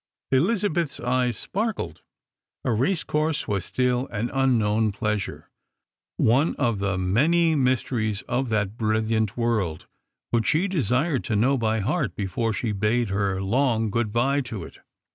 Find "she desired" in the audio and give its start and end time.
10.47-11.23